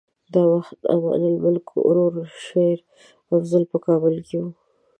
دا 0.33 0.41
وخت 0.53 0.75
د 0.83 0.85
امان 0.95 1.21
الملک 1.31 1.65
ورور 1.87 2.13
شېر 2.45 2.77
افضل 3.35 3.63
په 3.71 3.77
کابل 3.85 4.15
کې 4.27 4.35
و. 4.41 4.43